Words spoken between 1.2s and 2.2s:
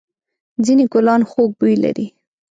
خوږ بوی لري.